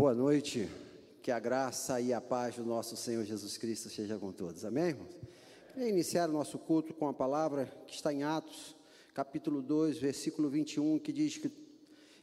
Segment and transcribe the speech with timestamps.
[0.00, 0.66] Boa noite,
[1.22, 4.86] que a graça e a paz do nosso Senhor Jesus Cristo seja com todos, amém,
[4.86, 5.14] irmãos?
[5.74, 8.74] Queria iniciar o nosso culto com a palavra que está em Atos,
[9.12, 11.52] capítulo 2, versículo 21, que diz que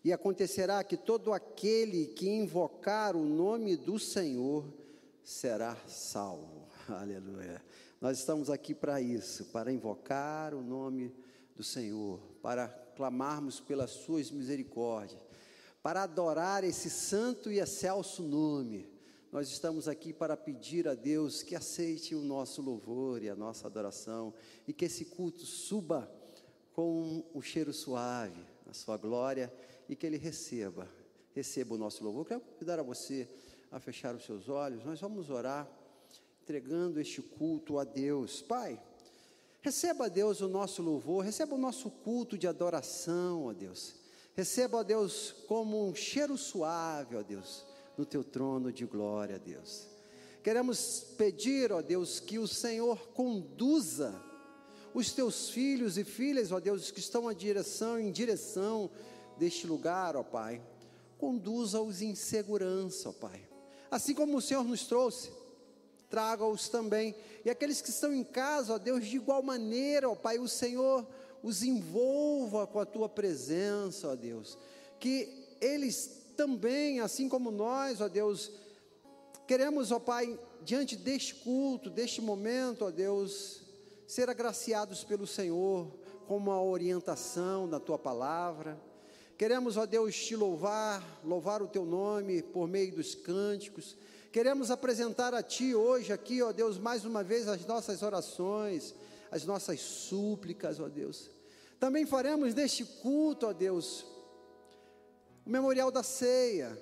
[0.04, 4.66] E acontecerá que todo aquele que invocar o nome do Senhor
[5.24, 6.68] será salvo.
[6.90, 7.62] Aleluia.
[8.02, 11.14] Nós estamos aqui para isso, para invocar o nome
[11.56, 15.27] do Senhor, para clamarmos pelas suas misericórdias,
[15.88, 18.86] para adorar esse santo e excelso nome.
[19.32, 23.68] Nós estamos aqui para pedir a Deus que aceite o nosso louvor e a nossa
[23.68, 24.34] adoração
[24.68, 26.12] e que esse culto suba
[26.74, 29.50] com o cheiro suave, na sua glória
[29.88, 30.90] e que ele receba,
[31.34, 32.26] receba o nosso louvor.
[32.26, 33.26] Quero convidar a você
[33.72, 35.66] a fechar os seus olhos, nós vamos orar
[36.44, 38.42] entregando este culto a Deus.
[38.42, 38.78] Pai,
[39.62, 44.06] receba a Deus o nosso louvor, receba o nosso culto de adoração, ó Deus.
[44.38, 47.66] Receba, ó Deus, como um cheiro suave, ó Deus,
[47.98, 49.88] no teu trono de glória, Deus.
[50.44, 54.14] Queremos pedir, ó Deus, que o Senhor conduza
[54.94, 58.92] os teus filhos e filhas, ó Deus, que estão à direção, em direção
[59.40, 60.62] deste lugar, ó Pai.
[61.18, 63.44] Conduza-os em segurança, ó Pai.
[63.90, 65.32] Assim como o Senhor nos trouxe,
[66.12, 67.16] traga-os também.
[67.44, 71.08] E aqueles que estão em casa, ó Deus, de igual maneira, ó Pai, o Senhor
[71.44, 74.58] os envolva com a tua presença, ó Deus.
[75.00, 78.52] Que eles também, assim como nós, ó Deus,
[79.48, 83.62] queremos, ó Pai, diante deste culto, deste momento, ó Deus,
[84.06, 85.92] ser agraciados pelo Senhor
[86.28, 88.80] com uma orientação da tua palavra.
[89.38, 93.96] Queremos, ó Deus, te louvar, louvar o teu nome por meio dos cânticos.
[94.32, 98.94] Queremos apresentar a Ti hoje aqui, ó Deus, mais uma vez as nossas orações,
[99.32, 101.30] as nossas súplicas, ó Deus.
[101.80, 104.06] Também faremos neste culto, ó Deus,
[105.46, 106.78] o memorial da ceia,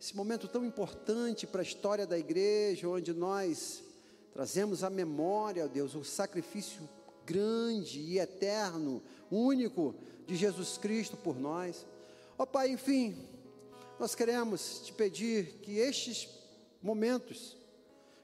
[0.00, 3.82] esse momento tão importante para a história da igreja, onde nós
[4.32, 6.88] trazemos à memória, ó Deus, o sacrifício
[7.24, 9.94] grande e eterno, único
[10.26, 11.84] de Jesus Cristo por nós.
[12.38, 13.16] Ó Pai, enfim,
[13.98, 16.28] nós queremos te pedir que estes
[16.80, 17.56] momentos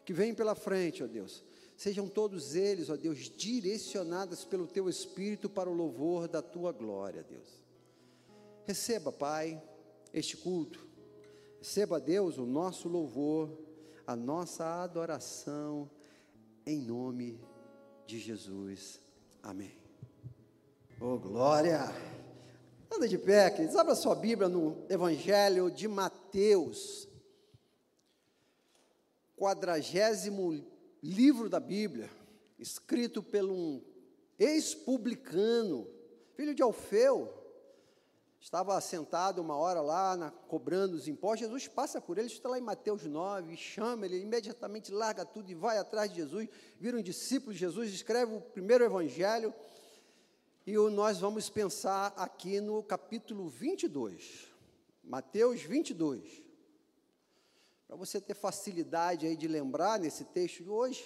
[0.05, 1.43] que vêm pela frente, ó Deus,
[1.77, 7.23] sejam todos eles, ó Deus, direcionados pelo teu Espírito para o louvor da tua glória,
[7.23, 7.63] Deus.
[8.65, 9.61] Receba, Pai,
[10.13, 10.87] este culto,
[11.59, 13.51] receba, Deus, o nosso louvor,
[14.07, 15.91] a nossa adoração,
[16.65, 17.41] em nome
[18.07, 19.01] de Jesus.
[19.43, 19.73] Amém.
[21.01, 21.93] Oh, glória!
[22.95, 23.75] Anda de pé, queridos.
[23.75, 27.09] Abra sua Bíblia no Evangelho de Mateus,
[29.37, 30.63] quadragésimo
[31.03, 32.09] livro da Bíblia,
[32.59, 33.83] escrito por um
[34.39, 35.89] ex-publicano,
[36.35, 37.33] filho de Alfeu,
[38.39, 42.59] estava sentado uma hora lá, na, cobrando os impostos, Jesus passa por ele, está lá
[42.59, 46.49] em Mateus 9, chama ele, imediatamente larga tudo e vai atrás de Jesus,
[46.79, 49.53] vira um discípulo de Jesus, escreve o primeiro evangelho,
[50.65, 54.47] e nós vamos pensar aqui no capítulo 22,
[55.03, 56.42] Mateus 22,
[57.93, 61.05] para você ter facilidade aí de lembrar nesse texto de hoje,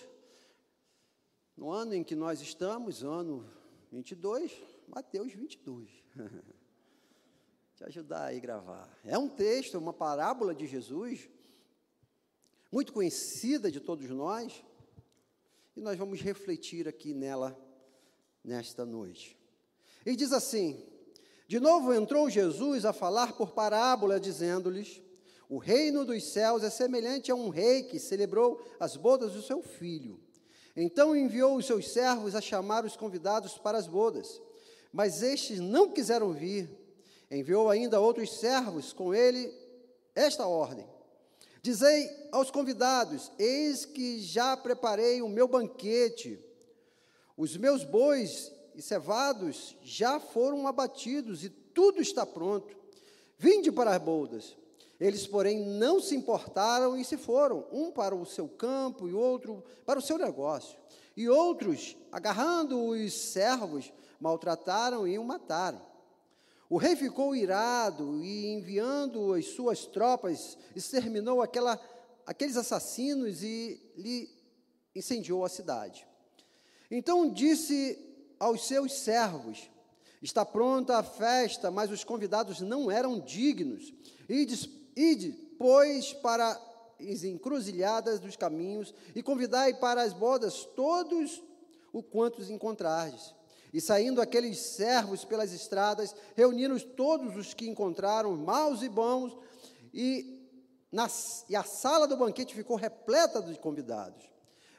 [1.57, 3.45] no ano em que nós estamos, ano
[3.91, 4.53] 22,
[4.87, 5.91] Mateus 22.
[7.75, 9.01] Te ajudar aí a gravar.
[9.05, 11.29] É um texto, uma parábola de Jesus,
[12.71, 14.65] muito conhecida de todos nós,
[15.75, 17.61] e nós vamos refletir aqui nela
[18.45, 19.37] nesta noite.
[20.07, 20.87] E diz assim:
[21.49, 25.05] De novo entrou Jesus a falar por parábola, dizendo-lhes:
[25.49, 29.63] o reino dos céus é semelhante a um rei que celebrou as bodas do seu
[29.63, 30.21] filho.
[30.77, 34.41] Então enviou os seus servos a chamar os convidados para as bodas,
[34.93, 36.69] mas estes não quiseram vir.
[37.31, 39.53] Enviou ainda outros servos com ele
[40.15, 40.87] esta ordem:
[41.63, 46.39] Dizei aos convidados: Eis que já preparei o meu banquete.
[47.37, 52.77] Os meus bois e cevados já foram abatidos e tudo está pronto.
[53.39, 54.57] Vinde para as bodas.
[54.99, 59.63] Eles, porém, não se importaram e se foram, um para o seu campo e outro
[59.85, 60.79] para o seu negócio.
[61.17, 65.81] E outros, agarrando os servos, maltrataram e o mataram.
[66.69, 71.81] O rei ficou irado e, enviando as suas tropas, exterminou aquela,
[72.27, 74.29] aqueles assassinos e lhe
[74.95, 76.07] incendiou a cidade.
[76.91, 77.99] Então disse
[78.39, 79.71] aos seus servos:
[80.21, 83.93] Está pronta a festa, mas os convidados não eram dignos.
[84.29, 84.45] E
[84.97, 86.59] Ide, pois, para
[86.99, 91.43] as encruzilhadas dos caminhos e convidai para as bodas todos
[91.93, 93.35] o quantos encontrardes.
[93.73, 99.37] E saindo aqueles servos pelas estradas, reuniram todos os que encontraram, maus e bons,
[99.93, 100.37] e
[100.91, 104.25] nas, e a sala do banquete ficou repleta de convidados.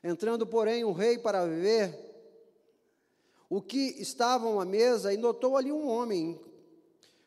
[0.03, 2.07] Entrando, porém, o rei para ver
[3.49, 6.39] o que estavam à mesa e notou ali um homem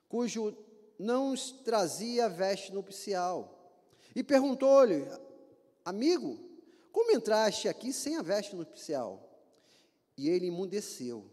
[0.09, 0.57] cujo
[1.01, 3.75] não trazia veste nupcial.
[4.15, 5.07] E perguntou-lhe:
[5.83, 6.39] Amigo,
[6.93, 9.27] como entraste aqui sem a veste nupcial?
[10.17, 11.25] E ele imudeceu.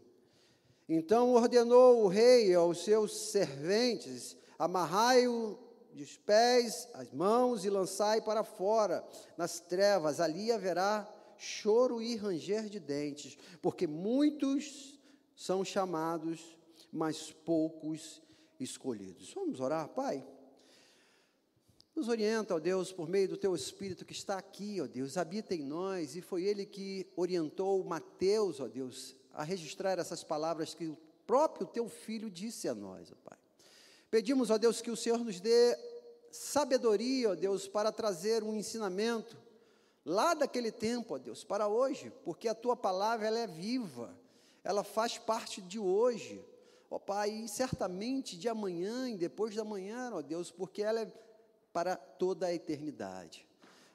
[0.88, 5.60] Então ordenou o rei aos seus serventes: Amarrai-o
[5.92, 9.06] dos pés, as mãos e lançai para fora,
[9.36, 14.98] nas trevas, ali haverá choro e ranger de dentes, porque muitos
[15.36, 16.58] são chamados,
[16.92, 18.22] mas poucos
[18.60, 19.34] escolhidos.
[19.34, 20.26] Vamos orar, Pai?
[21.98, 25.56] Nos orienta, ó Deus, por meio do Teu Espírito que está aqui, ó Deus, habita
[25.56, 30.86] em nós, e foi Ele que orientou Mateus, ó Deus, a registrar essas palavras que
[30.86, 33.38] o próprio Teu Filho disse a nós, ó Pai.
[34.12, 35.76] Pedimos, ó Deus, que o Senhor nos dê
[36.32, 39.36] sabedoria, ó Deus, para trazer um ensinamento
[40.06, 44.16] lá daquele tempo, ó Deus, para hoje, porque a tua palavra ela é viva,
[44.64, 46.46] ela faz parte de hoje,
[46.90, 51.12] ó Pai, certamente de amanhã e depois da manhã, ó Deus, porque ela é
[51.74, 53.46] para toda a eternidade.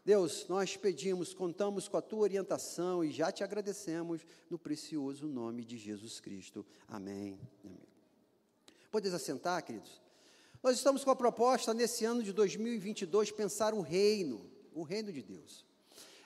[0.05, 5.65] Deus, nós pedimos, contamos com a tua orientação e já te agradecemos no precioso nome
[5.65, 6.67] de Jesus Cristo.
[6.89, 7.39] Amém.
[7.65, 7.79] Amém.
[8.91, 10.01] Podes assentar, queridos?
[10.63, 14.45] Nós estamos com a proposta nesse ano de 2022 pensar o reino,
[14.75, 15.65] o reino de Deus.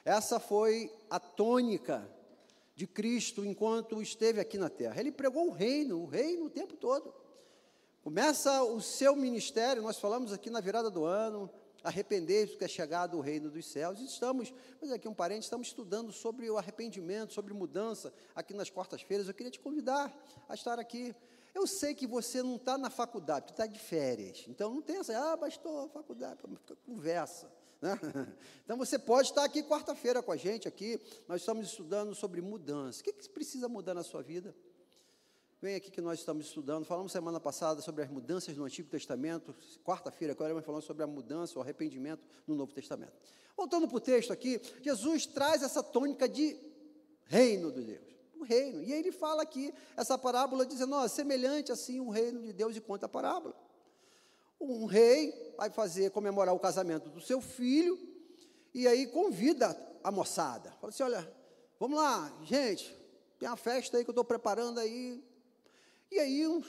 [0.04, 2.10] Essa foi a tônica
[2.76, 5.00] de Cristo enquanto esteve aqui na terra.
[5.00, 7.12] Ele pregou o reino, o reino o tempo todo.
[8.02, 11.50] Começa o seu ministério, nós falamos aqui na virada do ano,
[11.82, 13.98] arrepender-se que é chegado o reino dos céus.
[13.98, 19.26] Estamos, mas aqui um parente, estamos estudando sobre o arrependimento, sobre mudança, aqui nas quartas-feiras.
[19.26, 20.14] Eu queria te convidar
[20.46, 21.16] a estar aqui.
[21.54, 24.44] Eu sei que você não está na faculdade, você está de férias.
[24.46, 26.40] Então não tem essa, ah, pastor, faculdade,
[26.84, 27.50] conversa.
[28.64, 31.00] Então você pode estar aqui quarta-feira com a gente aqui.
[31.28, 33.00] Nós estamos estudando sobre mudança.
[33.00, 34.54] O que, que precisa mudar na sua vida?
[35.60, 36.84] Vem aqui que nós estamos estudando.
[36.84, 39.54] Falamos semana passada sobre as mudanças no Antigo Testamento.
[39.84, 43.14] Quarta-feira, agora vamos falando sobre a mudança, o arrependimento no Novo Testamento.
[43.56, 46.56] Voltando para o texto aqui, Jesus traz essa tônica de
[47.24, 48.16] reino de Deus.
[48.38, 48.82] O reino.
[48.82, 52.76] E aí ele fala aqui, essa parábola, dizendo, ó, semelhante assim o reino de Deus
[52.76, 53.54] e conta a parábola.
[54.60, 57.98] Um rei vai fazer comemorar o casamento do seu filho
[58.74, 60.70] e aí convida a moçada.
[60.80, 61.32] Fala assim: olha,
[61.78, 62.94] vamos lá, gente,
[63.38, 65.22] tem uma festa aí que eu estou preparando aí.
[66.10, 66.62] E aí um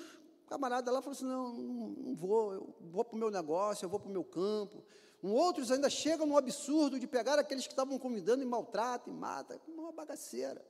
[0.47, 3.99] camarada lá falou assim: não, não vou, eu vou para o meu negócio, eu vou
[3.99, 4.83] para o meu campo.
[5.23, 9.17] Um, outros ainda chegam no absurdo de pegar aqueles que estavam convidando e maltratam e
[9.17, 9.59] matam.
[9.67, 10.63] Uma bagaceira.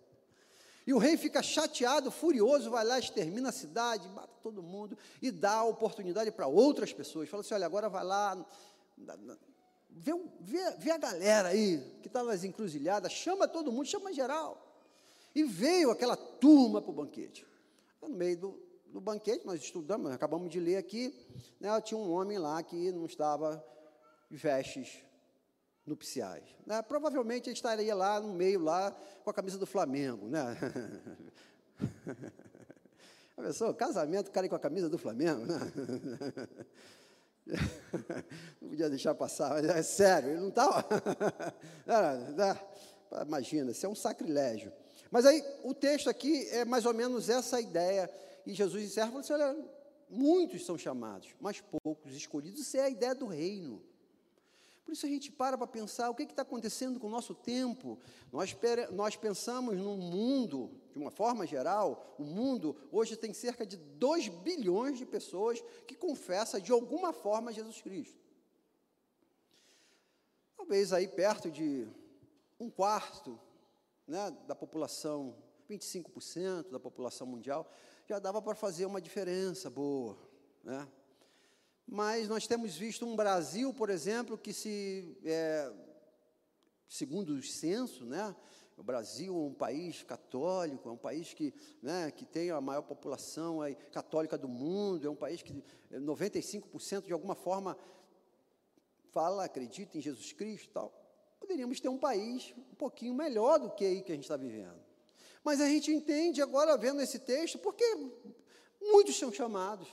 [0.88, 5.30] E o rei fica chateado, furioso, vai lá, extermina a cidade, mata todo mundo e
[5.30, 7.28] dá oportunidade para outras pessoas.
[7.28, 8.46] Fala assim: olha, agora vai lá,
[9.90, 14.64] vê, vê, vê a galera aí que está nas encruzilhadas, chama todo mundo, chama geral.
[15.36, 17.46] E veio aquela turma para o banquete.
[18.02, 21.14] No meio do, do banquete, nós estudamos, acabamos de ler aqui,
[21.60, 23.62] né, tinha um homem lá que não estava
[24.32, 25.04] de vestes
[25.88, 26.44] nupciais.
[26.66, 26.82] Né?
[26.82, 28.92] Provavelmente ele estaria lá no meio, lá,
[29.24, 30.28] com a camisa do Flamengo.
[30.28, 30.58] Né?
[33.38, 35.46] A pessoa, casamento, cara com a camisa do Flamengo.
[35.46, 35.60] Né?
[38.60, 40.84] Não podia deixar passar, mas é sério, ele não estava.
[43.26, 44.74] Imagina, isso é um sacrilégio.
[45.10, 48.10] Mas aí, o texto aqui é mais ou menos essa ideia.
[48.46, 49.56] E Jesus encerra e fala assim: olha,
[50.10, 52.60] muitos são chamados, mas poucos escolhidos.
[52.60, 53.82] Isso é a ideia do reino.
[54.88, 58.00] Por isso a gente para para pensar o que está acontecendo com o nosso tempo.
[58.32, 58.56] Nós,
[58.94, 64.30] nós pensamos num mundo, de uma forma geral, o mundo hoje tem cerca de 2
[64.30, 68.18] bilhões de pessoas que confessam de alguma forma Jesus Cristo.
[70.56, 71.86] Talvez aí perto de
[72.58, 73.38] um quarto
[74.08, 75.36] né, da população,
[75.70, 77.70] 25% da população mundial,
[78.06, 80.18] já dava para fazer uma diferença boa.
[80.64, 80.88] Né?
[81.88, 85.72] Mas nós temos visto um Brasil, por exemplo, que se, é,
[86.86, 88.36] segundo o censo, né,
[88.76, 92.82] o Brasil é um país católico, é um país que, né, que tem a maior
[92.82, 97.78] população aí, católica do mundo, é um país que 95% de alguma forma
[99.12, 100.94] fala, acredita em Jesus Cristo tal.
[101.40, 104.80] Poderíamos ter um país um pouquinho melhor do que aí que a gente está vivendo.
[105.42, 107.86] Mas a gente entende agora, vendo esse texto, porque
[108.82, 109.88] muitos são chamados,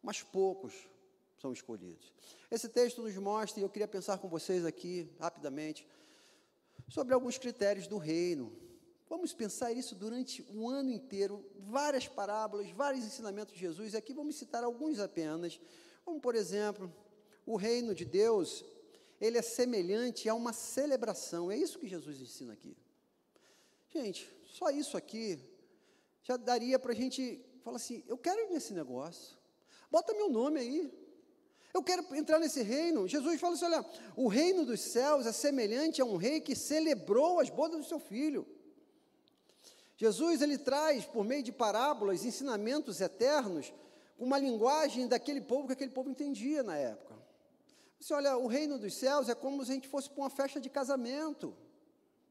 [0.00, 0.88] mas poucos
[1.46, 2.12] são escolhidos.
[2.50, 5.86] Esse texto nos mostra, e eu queria pensar com vocês aqui, rapidamente,
[6.88, 8.52] sobre alguns critérios do reino.
[9.08, 14.12] Vamos pensar isso durante um ano inteiro, várias parábolas, vários ensinamentos de Jesus, e aqui
[14.12, 15.60] vamos citar alguns apenas,
[16.04, 16.92] como, por exemplo,
[17.44, 18.64] o reino de Deus
[19.20, 21.50] ele é semelhante a uma celebração.
[21.50, 22.76] É isso que Jesus ensina aqui.
[23.88, 25.38] Gente, só isso aqui
[26.22, 29.38] já daria para a gente falar assim: eu quero ir nesse negócio,
[29.90, 31.05] bota meu nome aí.
[31.76, 33.06] Eu quero entrar nesse reino.
[33.06, 33.84] Jesus fala assim: olha,
[34.16, 37.98] o reino dos céus é semelhante a um rei que celebrou as bodas do seu
[37.98, 38.46] filho.
[39.94, 43.74] Jesus ele traz por meio de parábolas ensinamentos eternos
[44.18, 47.14] uma linguagem daquele povo que aquele povo entendia na época.
[48.00, 50.58] Você olha, o reino dos céus é como se a gente fosse para uma festa
[50.58, 51.54] de casamento.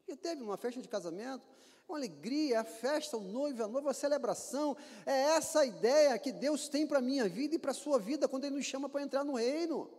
[0.08, 1.46] E teve uma festa de casamento,
[1.88, 4.75] uma alegria, a festa, o noivo, a noiva, a celebração.
[5.06, 8.00] É essa a ideia que Deus tem para a minha vida e para a sua
[8.00, 9.89] vida quando Ele nos chama para entrar no reino.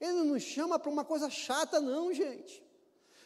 [0.00, 2.62] Ele não nos chama para uma coisa chata, não, gente.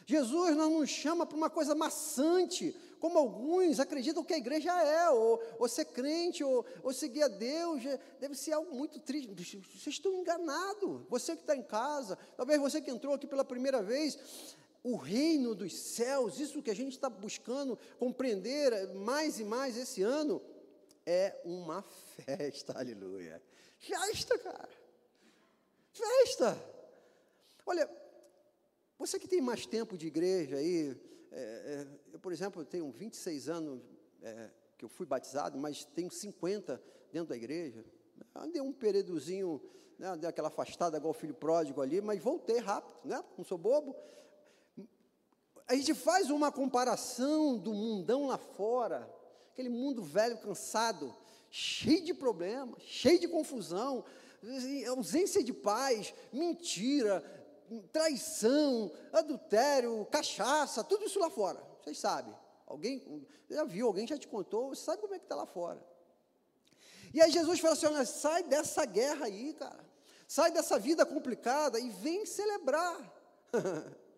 [0.05, 5.09] Jesus não nos chama para uma coisa maçante, como alguns acreditam que a igreja é,
[5.09, 9.29] ou, ou ser crente, ou, ou seguir a Deus, é, deve ser algo muito triste.
[9.35, 11.01] Vocês estão enganados.
[11.09, 14.17] Você que está em casa, talvez você que entrou aqui pela primeira vez,
[14.83, 20.01] o reino dos céus, isso que a gente está buscando compreender mais e mais esse
[20.01, 20.41] ano,
[21.05, 23.41] é uma festa, aleluia.
[23.77, 24.69] Festa, cara.
[25.91, 26.57] Festa.
[27.65, 27.89] Olha,
[28.97, 30.95] você que tem mais tempo de igreja aí,
[31.31, 33.81] é, é, eu, por exemplo, tenho 26 anos
[34.21, 36.81] é, que eu fui batizado, mas tenho 50
[37.11, 37.85] dentro da igreja.
[38.35, 39.61] Andei um períodozinho,
[39.97, 43.23] né, dei aquela afastada igual o filho pródigo ali, mas voltei rápido, né?
[43.37, 43.95] Não sou bobo.
[45.69, 49.07] A gente faz uma comparação do mundão lá fora,
[49.53, 51.15] aquele mundo velho, cansado,
[51.51, 54.03] cheio de problemas, cheio de confusão,
[54.87, 57.23] ausência de paz, mentira,
[57.91, 61.61] traição, adultério, cachaça, tudo isso lá fora.
[61.83, 62.35] Vocês sabem.
[62.65, 65.79] Alguém já viu, alguém já te contou, você sabe como é que está lá fora.
[67.13, 69.87] E aí Jesus fala assim: olha, sai dessa guerra aí, cara.
[70.27, 72.97] Sai dessa vida complicada e vem celebrar.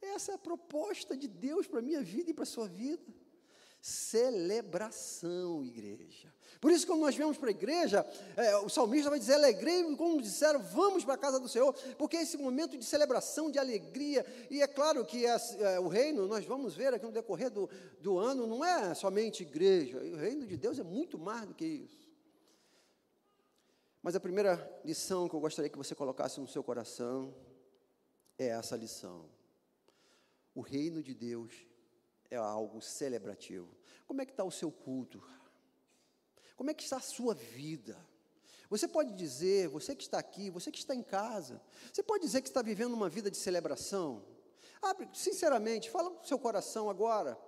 [0.00, 3.12] Essa é a proposta de Deus para a minha vida e para a sua vida.
[3.80, 6.32] Celebração, igreja.
[6.60, 8.04] Por isso, quando nós viemos para a igreja,
[8.36, 12.16] é, o salmista vai dizer: alegrei, como disseram, vamos para a casa do Senhor, porque
[12.16, 16.44] esse momento de celebração, de alegria, e é claro que é, é, o reino, nós
[16.44, 17.68] vamos ver aqui no decorrer do,
[18.00, 21.64] do ano, não é somente igreja, o reino de Deus é muito mais do que
[21.64, 22.06] isso.
[24.02, 27.34] Mas a primeira lição que eu gostaria que você colocasse no seu coração
[28.38, 29.35] é essa lição.
[30.56, 31.52] O reino de Deus
[32.30, 33.68] é algo celebrativo.
[34.06, 35.22] Como é que está o seu culto?
[36.56, 37.94] Como é que está a sua vida?
[38.70, 41.60] Você pode dizer, você que está aqui, você que está em casa,
[41.92, 44.24] você pode dizer que está vivendo uma vida de celebração?
[44.80, 47.38] Abre, sinceramente, fala com o seu coração agora.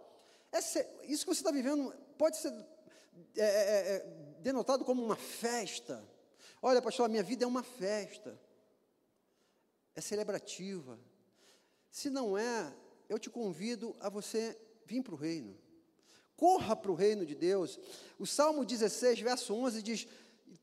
[0.53, 2.53] Essa, isso que você está vivendo pode ser
[3.39, 3.99] é, é, é,
[4.41, 6.07] denotado como uma festa.
[6.61, 8.39] Olha, pastor, a minha vida é uma festa.
[9.97, 11.01] É celebrativa.
[11.91, 12.71] Se não é,
[13.09, 15.57] eu te convido a você vir para o reino.
[16.37, 17.79] Corra para o reino de Deus.
[18.19, 20.07] O Salmo 16, verso 11 diz: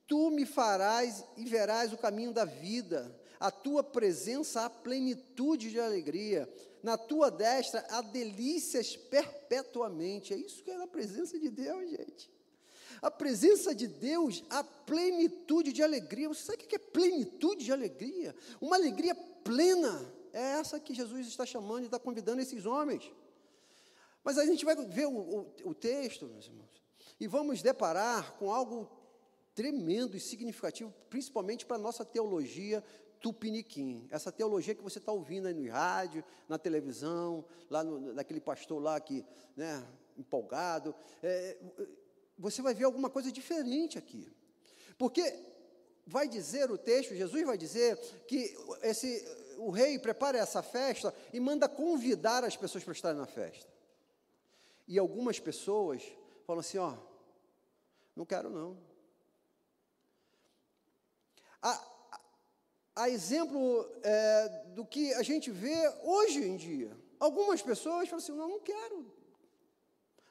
[0.07, 5.79] Tu me farás e verás o caminho da vida, a tua presença há plenitude de
[5.79, 6.49] alegria,
[6.81, 10.33] na tua destra há delícias perpetuamente.
[10.33, 12.31] É isso que é a presença de Deus, gente.
[13.01, 16.29] A presença de Deus, a plenitude de alegria.
[16.29, 18.35] Você sabe o que é plenitude de alegria?
[18.61, 20.13] Uma alegria plena.
[20.35, 23.09] É essa que Jesus está chamando e está convidando esses homens.
[24.21, 26.83] Mas a gente vai ver o, o, o texto, meus irmãos,
[27.17, 28.91] e vamos deparar com algo
[29.53, 32.83] tremendo e significativo, principalmente para a nossa teologia
[33.21, 34.09] tupiniquim.
[34.11, 38.83] Essa teologia que você está ouvindo aí no rádio, na televisão, lá no, naquele pastor
[38.83, 39.25] lá que,
[39.55, 39.87] né,
[40.17, 40.93] empolgado.
[41.23, 41.57] É,
[42.37, 44.29] você vai ver alguma coisa diferente aqui.
[44.97, 45.23] Porque
[46.05, 49.23] vai dizer o texto, Jesus vai dizer que esse,
[49.57, 53.71] o rei prepara essa festa e manda convidar as pessoas para estarem na festa.
[54.87, 56.03] E algumas pessoas
[56.45, 56.95] falam assim: ó,
[58.15, 58.77] não quero não.
[61.61, 61.81] A,
[62.95, 66.95] a exemplo é, do que a gente vê hoje em dia.
[67.19, 69.11] Algumas pessoas falam assim: não, não quero.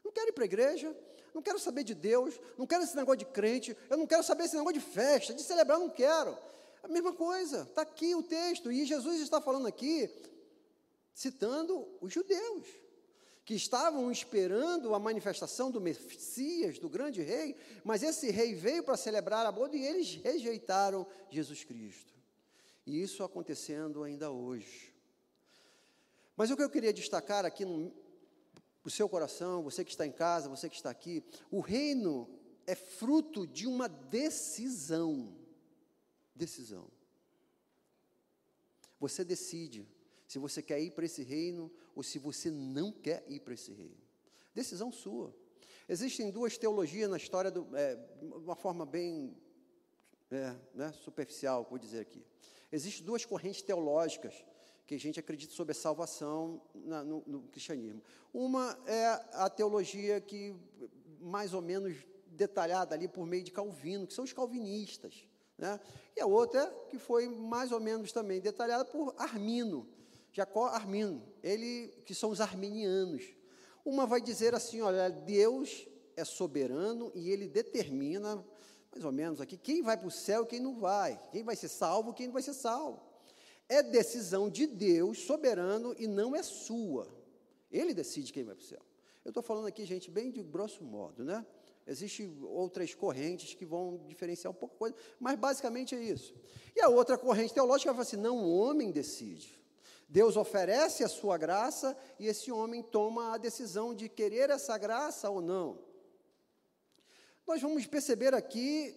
[0.05, 0.97] Não quero ir para a igreja,
[1.35, 4.45] não quero saber de Deus, não quero esse negócio de crente, eu não quero saber
[4.45, 6.39] esse negócio de festa, de celebrar, não quero.
[6.85, 10.11] A mesma coisa, está aqui o texto, e Jesus está falando aqui,
[11.15, 12.67] citando os judeus
[13.43, 18.99] que estavam esperando a manifestação do Messias, do grande rei, mas esse rei veio para
[18.99, 22.13] celebrar a boda e eles rejeitaram Jesus Cristo.
[22.87, 24.95] E isso acontecendo ainda hoje.
[26.37, 27.91] Mas o que eu queria destacar aqui no,
[28.85, 32.29] no seu coração, você que está em casa, você que está aqui, o reino
[32.67, 35.35] é fruto de uma decisão.
[36.35, 36.89] Decisão.
[38.99, 39.87] Você decide
[40.27, 43.73] se você quer ir para esse reino ou se você não quer ir para esse
[43.73, 44.03] reino.
[44.55, 45.35] Decisão sua.
[45.89, 49.37] Existem duas teologias na história, de é, uma forma bem
[50.31, 52.25] é, né, superficial, vou dizer aqui.
[52.73, 54.45] Existem duas correntes teológicas
[54.87, 58.03] que a gente acredita sobre a salvação na, no, no, cristianismo.
[58.33, 60.55] Uma é a teologia que,
[61.21, 65.27] mais ou menos detalhada ali por meio de Calvino, que são os calvinistas.
[65.57, 65.79] Né?
[66.17, 69.89] E a outra que foi mais ou menos também detalhada por Armino,
[70.33, 73.23] Jacó Armino, ele que são os arminianos.
[73.85, 78.45] Uma vai dizer assim, olha, Deus é soberano e ele determina,
[78.91, 81.55] mais ou menos aqui, quem vai para o céu e quem não vai, quem vai
[81.55, 83.15] ser salvo quem não vai ser salvo
[83.69, 87.09] é decisão de Deus soberano e não é sua.
[87.71, 88.81] Ele decide quem vai para o céu.
[89.25, 91.45] Eu estou falando aqui, gente, bem de grosso modo, né?
[91.87, 96.35] Existem outras correntes que vão diferenciar um pouco coisa, mas basicamente é isso.
[96.75, 99.63] E a outra corrente teológica vai falar assim: não, o homem decide.
[100.09, 105.29] Deus oferece a sua graça e esse homem toma a decisão de querer essa graça
[105.29, 105.79] ou não.
[107.47, 108.95] Nós vamos perceber aqui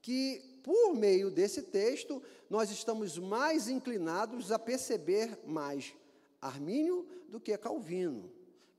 [0.00, 5.94] que por meio desse texto, nós estamos mais inclinados a perceber mais
[6.40, 8.32] Armínio do que Calvino.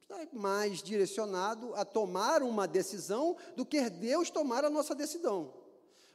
[0.08, 5.52] Está mais direcionado a tomar uma decisão do que Deus tomar a nossa decisão.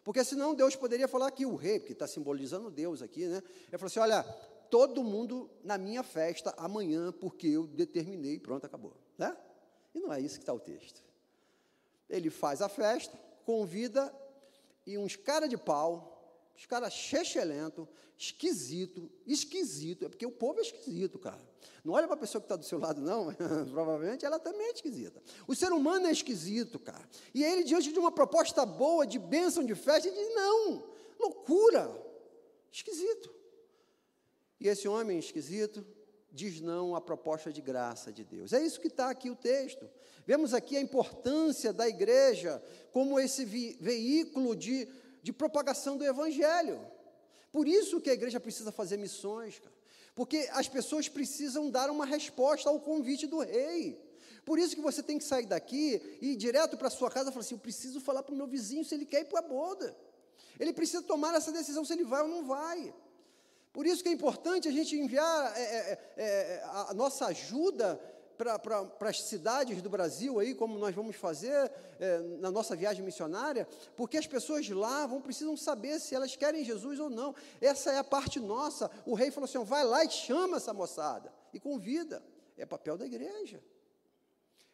[0.05, 3.43] Porque senão Deus poderia falar que o rei, que está simbolizando Deus aqui, né?
[3.69, 4.23] Ele falou assim: olha,
[4.71, 8.97] todo mundo na minha festa amanhã, porque eu determinei, pronto, acabou.
[9.19, 9.37] Né?
[9.93, 11.03] E não é isso que está o texto.
[12.09, 14.15] Ele faz a festa, convida
[14.87, 20.63] e uns cara de pau, uns cara chechelento, esquisito, esquisito, é porque o povo é
[20.63, 21.50] esquisito, cara.
[21.85, 23.33] Não olha para a pessoa que está do seu lado, não,
[23.71, 25.23] provavelmente ela também é esquisita.
[25.47, 27.09] O ser humano é esquisito, cara.
[27.35, 30.85] E ele, diante de uma proposta boa, de bênção, de festa, ele diz: não,
[31.19, 31.91] loucura,
[32.71, 33.33] esquisito.
[34.61, 35.85] E esse homem esquisito
[36.33, 38.53] diz não à proposta de graça de Deus.
[38.53, 39.89] É isso que está aqui o texto.
[40.27, 44.87] Vemos aqui a importância da igreja como esse veículo de,
[45.23, 46.81] de propagação do evangelho.
[47.51, 49.80] Por isso que a igreja precisa fazer missões, cara.
[50.21, 53.99] Porque as pessoas precisam dar uma resposta ao convite do rei.
[54.45, 57.33] Por isso que você tem que sair daqui e ir direto para sua casa e
[57.33, 59.49] falar assim: eu preciso falar para o meu vizinho se ele quer ir para a
[59.57, 59.97] boda.
[60.59, 62.93] Ele precisa tomar essa decisão se ele vai ou não vai.
[63.73, 67.99] Por isso que é importante a gente enviar é, é, é, é a nossa ajuda
[68.41, 73.69] para as cidades do Brasil, aí, como nós vamos fazer é, na nossa viagem missionária,
[73.97, 77.35] porque as pessoas lá vão precisam saber se elas querem Jesus ou não.
[77.61, 78.91] Essa é a parte nossa.
[79.05, 82.23] O rei falou assim: vai lá e chama essa moçada e convida.
[82.57, 83.63] É papel da igreja.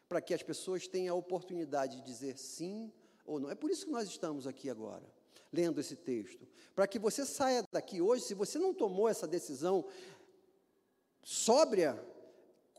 [0.07, 2.91] Para que as pessoas tenham a oportunidade de dizer sim
[3.25, 3.49] ou não.
[3.49, 5.03] É por isso que nós estamos aqui agora
[5.51, 6.47] lendo esse texto.
[6.75, 9.85] Para que você saia daqui hoje, se você não tomou essa decisão
[11.23, 12.01] sóbria,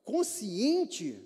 [0.09, 1.23] consciente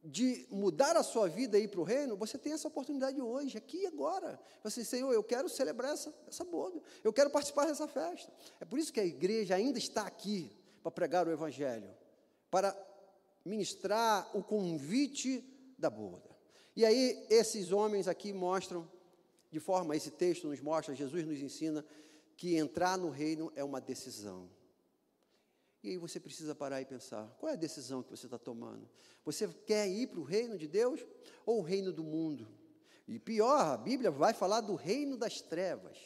[0.00, 3.58] de mudar a sua vida e ir para o reino, você tem essa oportunidade hoje,
[3.58, 4.38] aqui e agora.
[4.62, 8.32] Você, Senhor, eu quero celebrar essa, essa boda, eu quero participar dessa festa.
[8.60, 10.52] É por isso que a igreja ainda está aqui
[10.84, 11.90] para pregar o Evangelho,
[12.48, 12.78] para
[13.44, 15.44] ministrar o convite
[15.76, 16.30] da boda.
[16.76, 18.88] E aí, esses homens aqui mostram
[19.50, 21.84] de forma, esse texto nos mostra, Jesus nos ensina
[22.36, 24.48] que entrar no reino é uma decisão.
[25.86, 28.88] E aí você precisa parar e pensar: qual é a decisão que você está tomando?
[29.24, 31.00] Você quer ir para o reino de Deus
[31.46, 32.48] ou o reino do mundo?
[33.06, 35.96] E pior, a Bíblia vai falar do reino das trevas.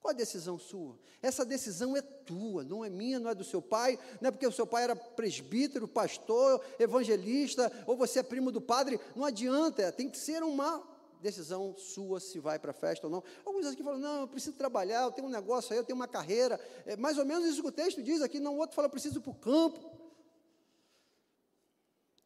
[0.00, 0.98] Qual a decisão sua?
[1.20, 4.46] Essa decisão é tua, não é minha, não é do seu pai, não é porque
[4.46, 9.92] o seu pai era presbítero, pastor, evangelista, ou você é primo do padre, não adianta,
[9.92, 10.82] tem que ser uma
[11.24, 13.24] decisão sua se vai para a festa ou não.
[13.44, 16.06] Alguns aqui falam, não, eu preciso trabalhar, eu tenho um negócio aí, eu tenho uma
[16.06, 16.60] carreira.
[16.84, 18.90] É mais ou menos isso que o texto diz aqui, não, o outro fala, eu
[18.90, 19.80] preciso ir para o campo.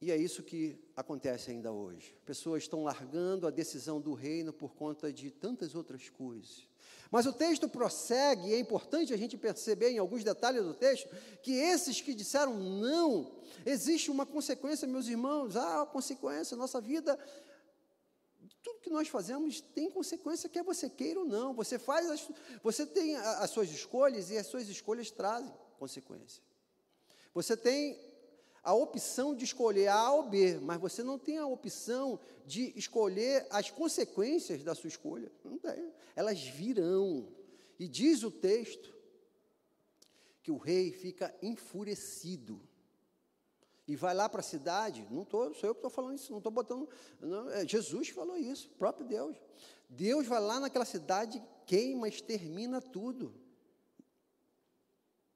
[0.00, 2.16] E é isso que acontece ainda hoje.
[2.24, 6.68] Pessoas estão largando a decisão do reino por conta de tantas outras coisas.
[7.10, 11.08] Mas o texto prossegue, e é importante a gente perceber em alguns detalhes do texto,
[11.42, 13.32] que esses que disseram não,
[13.64, 17.18] existe uma consequência, meus irmãos, há uma consequência, nossa vida
[18.68, 21.54] tudo que nós fazemos tem consequência, quer você queira ou não.
[21.54, 22.28] Você faz, as,
[22.62, 26.42] você tem as suas escolhas e as suas escolhas trazem consequência.
[27.32, 27.98] Você tem
[28.62, 33.46] a opção de escolher A ou B, mas você não tem a opção de escolher
[33.50, 35.32] as consequências da sua escolha.
[35.42, 35.92] Não tem.
[36.14, 37.28] Elas virão.
[37.78, 38.94] E diz o texto
[40.42, 42.60] que o rei fica enfurecido
[43.88, 46.38] e vai lá para a cidade, não tô, sou eu que estou falando isso, não
[46.38, 46.86] estou botando.
[47.18, 49.34] Não, é, Jesus falou isso, próprio Deus.
[49.88, 53.34] Deus vai lá naquela cidade, queima, extermina tudo.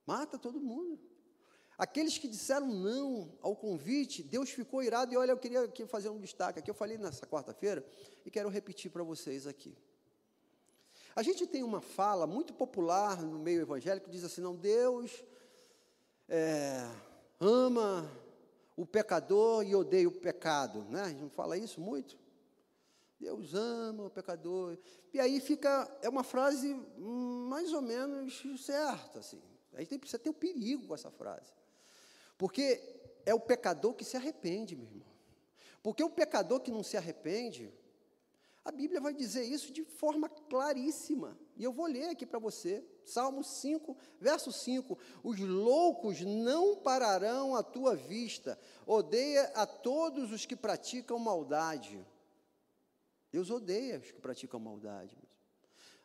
[0.05, 1.01] Mata todo mundo.
[1.79, 5.15] Aqueles que disseram não ao convite, Deus ficou irado.
[5.15, 6.71] E olha, eu queria aqui fazer um destaque aqui.
[6.71, 7.83] Eu falei nessa quarta-feira
[8.27, 9.75] e quero repetir para vocês aqui.
[11.17, 15.25] A gente tem uma fala muito popular no meio evangélico diz assim: não, Deus
[16.29, 16.87] é,
[17.41, 18.11] ama
[18.83, 20.85] o pecador e odeia o pecado.
[20.90, 21.03] Né?
[21.03, 22.18] A gente não fala isso muito?
[23.18, 24.77] Deus ama o pecador.
[25.14, 29.21] E aí fica, é uma frase mais ou menos certa.
[29.21, 29.40] Assim.
[29.75, 31.53] A gente precisa ter o um perigo com essa frase.
[32.37, 32.81] Porque
[33.25, 35.07] é o pecador que se arrepende, meu irmão.
[35.81, 37.73] Porque o pecador que não se arrepende,
[38.64, 41.37] a Bíblia vai dizer isso de forma claríssima.
[41.57, 42.85] E eu vou ler aqui para você.
[43.05, 50.46] Salmo 5, verso 5: Os loucos não pararão à tua vista, odeia a todos os
[50.46, 52.07] que praticam maldade.
[53.33, 55.16] Deus odeia os que praticam maldade.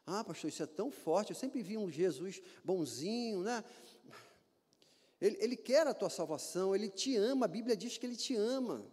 [0.05, 1.31] Ah, pastor, isso é tão forte.
[1.31, 3.63] Eu sempre vi um Jesus bonzinho, né?
[5.19, 7.45] Ele, ele quer a tua salvação, ele te ama.
[7.45, 8.85] A Bíblia diz que ele te ama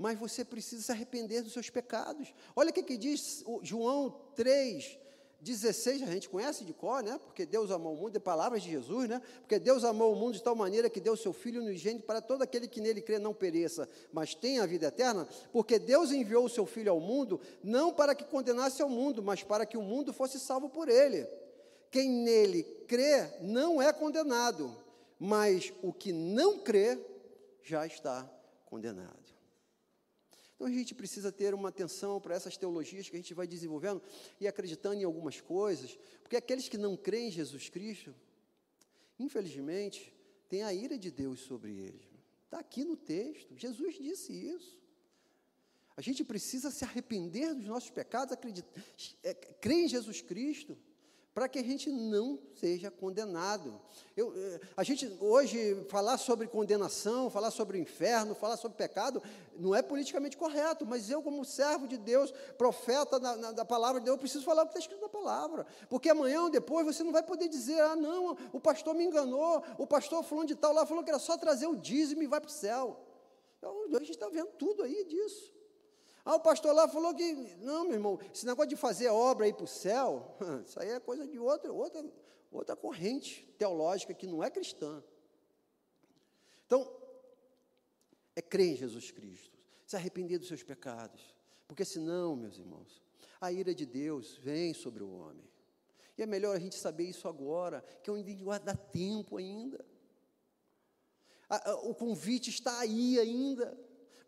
[0.00, 2.32] mas você precisa se arrepender dos seus pecados.
[2.56, 4.98] Olha o que, que diz João 3,
[5.42, 7.20] 16, a gente conhece de cor, né?
[7.22, 9.20] Porque Deus amou o mundo, é palavras de Jesus, né?
[9.40, 12.40] Porque Deus amou o mundo de tal maneira que deu seu Filho unigênito para todo
[12.40, 15.28] aquele que nele crê não pereça, mas tenha a vida eterna.
[15.52, 19.42] Porque Deus enviou o seu Filho ao mundo, não para que condenasse ao mundo, mas
[19.42, 21.28] para que o mundo fosse salvo por ele.
[21.90, 24.74] Quem nele crê não é condenado,
[25.18, 26.98] mas o que não crê
[27.62, 28.26] já está
[28.64, 29.39] condenado.
[30.60, 34.02] Então a gente precisa ter uma atenção para essas teologias que a gente vai desenvolvendo
[34.38, 38.14] e acreditando em algumas coisas, porque aqueles que não creem em Jesus Cristo,
[39.18, 40.14] infelizmente,
[40.50, 42.02] tem a ira de Deus sobre eles.
[42.44, 44.78] Está aqui no texto, Jesus disse isso.
[45.96, 48.70] A gente precisa se arrepender dos nossos pecados, acreditar,
[49.22, 50.76] é, crer em Jesus Cristo
[51.40, 53.80] para que a gente não seja condenado.
[54.14, 59.22] Eu, eh, a gente hoje falar sobre condenação, falar sobre o inferno, falar sobre pecado,
[59.56, 64.00] não é politicamente correto, mas eu, como servo de Deus, profeta da, na, da palavra
[64.00, 66.84] de Deus, eu preciso falar o que está escrito na palavra, porque amanhã ou depois
[66.84, 70.56] você não vai poder dizer, ah, não, o pastor me enganou, o pastor falando de
[70.56, 73.00] tal lá falou que era só trazer o dízimo e vai para o céu.
[73.56, 75.50] Então, a gente está vendo tudo aí disso.
[76.30, 79.52] Ah, o pastor lá falou que, não, meu irmão, esse negócio de fazer obra aí
[79.52, 82.08] para o céu, isso aí é coisa de outra, outra,
[82.52, 85.02] outra corrente teológica que não é cristã.
[86.64, 86.88] Então,
[88.36, 91.34] é crer em Jesus Cristo, se arrepender dos seus pecados,
[91.66, 93.02] porque senão, meus irmãos,
[93.40, 95.50] a ira de Deus vem sobre o homem.
[96.16, 99.84] E é melhor a gente saber isso agora, que ainda dá tempo ainda.
[101.82, 103.76] O convite está aí ainda.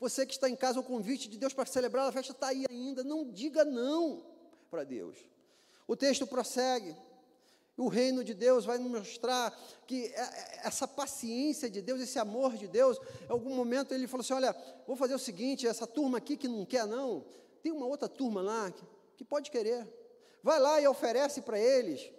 [0.03, 2.67] Você que está em casa, o convite de Deus para celebrar a festa está aí
[2.69, 3.05] ainda.
[3.05, 4.27] Não diga não
[4.69, 5.17] para Deus.
[5.87, 6.97] O texto prossegue.
[7.77, 12.19] O reino de Deus vai nos mostrar que é, é, essa paciência de Deus, esse
[12.19, 14.53] amor de Deus, em algum momento ele falou assim: Olha,
[14.89, 17.25] vou fazer o seguinte: essa turma aqui que não quer, não,
[17.63, 18.85] tem uma outra turma lá que,
[19.19, 19.87] que pode querer.
[20.43, 22.11] Vai lá e oferece para eles,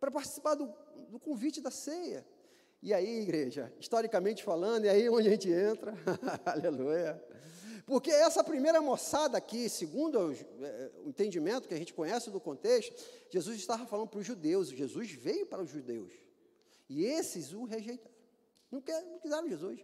[0.00, 0.66] para participar do,
[1.08, 2.26] do convite da ceia.
[2.82, 5.94] E aí, igreja, historicamente falando, é aí onde a gente entra,
[6.46, 7.22] aleluia.
[7.84, 12.94] Porque essa primeira moçada aqui, segundo é, o entendimento que a gente conhece do contexto,
[13.28, 16.12] Jesus estava falando para os judeus, Jesus veio para os judeus.
[16.88, 18.14] E esses o rejeitaram.
[18.70, 19.80] Não, quer, não quiseram Jesus.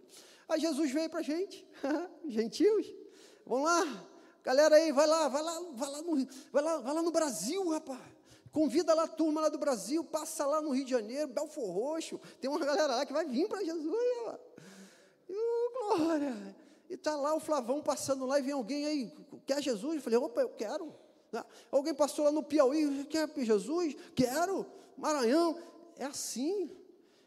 [0.49, 1.67] Aí Jesus veio para a gente,
[2.25, 2.87] gentios.
[3.45, 4.07] Vamos lá,
[4.43, 7.69] galera aí, vai lá, vai lá, vai lá no, vai lá, vai lá no Brasil,
[7.69, 8.16] rapaz.
[8.57, 12.19] Convida lá a turma lá do Brasil, passa lá no Rio de Janeiro, Belfor Roxo,
[12.41, 14.39] tem uma galera lá que vai vir para Jesus.
[15.29, 16.55] E, glória!
[16.89, 19.13] E está lá o Flavão passando lá e vem alguém aí,
[19.45, 19.97] quer Jesus?
[19.97, 20.91] Eu falei, opa, eu quero.
[21.31, 21.45] Né?
[21.69, 23.95] Alguém passou lá no Piauí, quer Jesus?
[24.15, 24.65] Quero.
[24.97, 25.59] Maranhão.
[25.95, 26.75] É assim.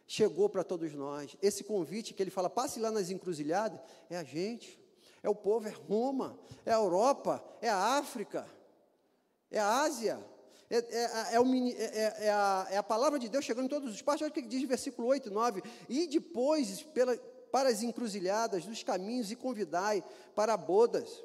[0.08, 1.36] Chegou para todos nós.
[1.40, 3.78] Esse convite que ele fala, passe lá nas encruzilhadas,
[4.10, 4.82] é a gente.
[5.22, 8.48] É o povo, é Roma, é a Europa, é a África,
[9.48, 10.20] é a Ásia,
[10.70, 13.92] é, é, é, o, é, é, a, é, a, palavra de Deus chegando em todos
[13.92, 14.22] os partes.
[14.22, 15.62] Olha o que diz versículo 8 e 9.
[15.88, 17.16] E depois, pela,
[17.50, 21.24] para as encruzilhadas dos caminhos, e convidai para bodas.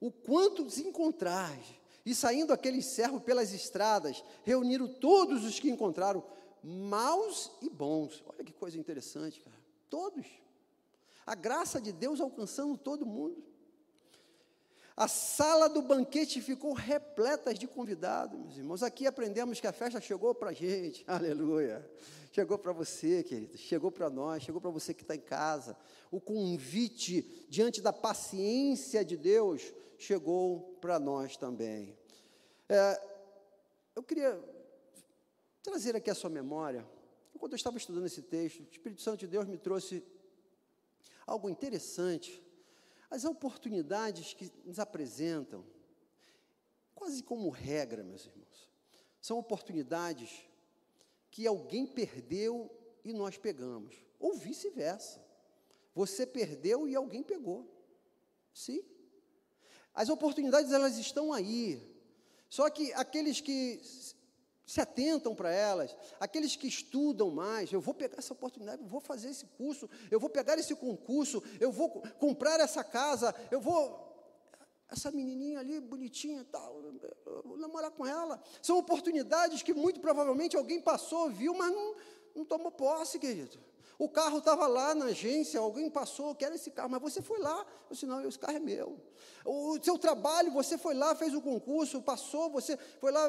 [0.00, 1.66] O quanto os encontrais.
[2.06, 6.24] E saindo aqueles servos pelas estradas, reuniram todos os que encontraram,
[6.62, 8.22] maus e bons.
[8.28, 9.56] Olha que coisa interessante, cara.
[9.90, 10.26] Todos.
[11.26, 13.47] A graça de Deus alcançando todo mundo.
[14.98, 18.82] A sala do banquete ficou repleta de convidados, meus irmãos.
[18.82, 21.88] Aqui aprendemos que a festa chegou para a gente, aleluia.
[22.32, 25.76] Chegou para você, querido, chegou para nós, chegou para você que está em casa.
[26.10, 31.96] O convite diante da paciência de Deus chegou para nós também.
[32.68, 33.00] É,
[33.94, 34.36] eu queria
[35.62, 36.84] trazer aqui a sua memória
[37.38, 40.02] Quando eu estava estudando esse texto, o Espírito Santo de Deus me trouxe
[41.24, 42.47] algo interessante.
[43.10, 45.64] As oportunidades que nos apresentam,
[46.94, 48.68] quase como regra, meus irmãos,
[49.20, 50.48] são oportunidades
[51.30, 52.70] que alguém perdeu
[53.04, 55.24] e nós pegamos, ou vice-versa.
[55.94, 57.66] Você perdeu e alguém pegou.
[58.52, 58.82] Sim.
[59.94, 61.80] As oportunidades elas estão aí.
[62.48, 63.80] Só que aqueles que
[64.68, 69.00] se atentam para elas, aqueles que estudam mais, eu vou pegar essa oportunidade, eu vou
[69.00, 74.06] fazer esse curso, eu vou pegar esse concurso, eu vou comprar essa casa, eu vou
[74.90, 76.82] essa menininha ali, bonitinha, tal,
[77.56, 78.42] namorar com ela.
[78.60, 81.96] São oportunidades que muito provavelmente alguém passou, viu, mas não,
[82.36, 83.58] não tomou posse, querido.
[83.98, 87.66] O carro estava lá na agência, alguém passou, quero esse carro, mas você foi lá,
[87.90, 88.96] eu disse, não, esse carro é meu.
[89.44, 93.28] O seu trabalho, você foi lá, fez o concurso, passou, você foi lá,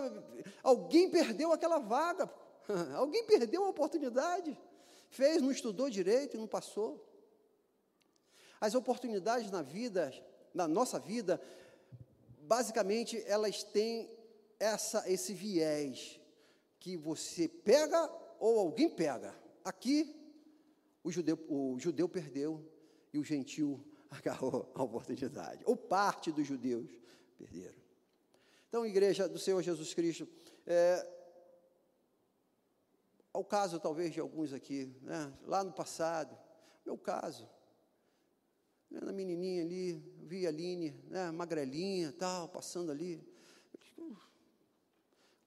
[0.62, 2.30] alguém perdeu aquela vaga,
[2.96, 4.56] alguém perdeu a oportunidade,
[5.10, 7.04] fez, não estudou direito e não passou.
[8.62, 10.14] As oportunidades na vida,
[10.54, 11.42] na nossa vida,
[12.42, 14.08] basicamente elas têm
[14.60, 16.20] essa, esse viés
[16.80, 18.08] que você pega
[18.40, 19.34] ou alguém pega.
[19.66, 20.19] Aqui
[21.10, 22.66] o judeu, o judeu perdeu
[23.12, 25.64] e o gentil agarrou a oportunidade.
[25.66, 26.90] Ou parte dos judeus
[27.38, 27.78] perderam.
[28.68, 30.28] Então, igreja do Senhor Jesus Cristo,
[30.66, 31.06] é,
[33.34, 36.38] ao caso talvez de alguns aqui, né, lá no passado,
[36.86, 37.50] meu caso,
[38.92, 39.94] né, na menininha ali,
[40.24, 43.20] vi a Aline, né, magrelinha, tal, passando ali,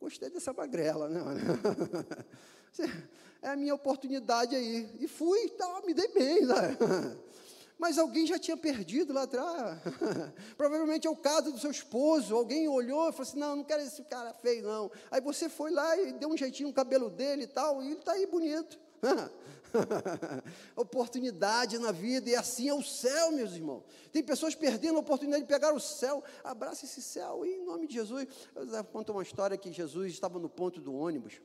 [0.00, 1.20] gostei dessa magrela, né?
[3.42, 4.88] é a minha oportunidade aí.
[5.00, 6.46] E fui, tá, me dei bem.
[6.46, 6.76] Né?
[7.76, 9.80] Mas alguém já tinha perdido lá atrás.
[10.56, 12.36] Provavelmente é o caso do seu esposo.
[12.36, 14.88] Alguém olhou e falou assim: não, não quero esse cara feio, não.
[15.10, 17.98] Aí você foi lá e deu um jeitinho no cabelo dele e tal, e ele
[17.98, 18.78] está aí bonito.
[20.76, 23.82] oportunidade na vida, e assim é o céu, meus irmãos.
[24.12, 26.22] Tem pessoas perdendo a oportunidade de pegar o céu.
[26.44, 28.28] Abraça esse céu, e em nome de Jesus.
[28.54, 31.40] Eu conto uma história que Jesus estava no ponto do ônibus.